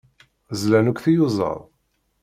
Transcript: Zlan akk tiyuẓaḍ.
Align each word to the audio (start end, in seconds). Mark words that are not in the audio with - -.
Zlan 0.59 0.89
akk 0.91 1.01
tiyuẓaḍ. 1.03 1.59